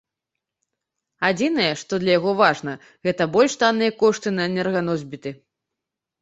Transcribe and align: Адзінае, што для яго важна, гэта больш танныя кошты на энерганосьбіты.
Адзінае, 1.27 1.67
што 1.81 1.93
для 2.03 2.11
яго 2.19 2.31
важна, 2.41 2.73
гэта 3.09 3.27
больш 3.37 3.51
танныя 3.65 3.91
кошты 4.01 4.27
на 4.39 4.49
энерганосьбіты. 4.53 5.29